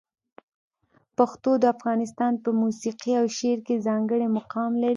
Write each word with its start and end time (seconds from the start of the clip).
پښتو 1.17 1.51
د 1.61 1.63
افغانستان 1.75 2.33
په 2.43 2.49
موسیقي 2.61 3.11
او 3.21 3.25
شعر 3.37 3.59
کې 3.67 3.83
ځانګړی 3.87 4.27
مقام 4.37 4.71
لري. 4.83 4.89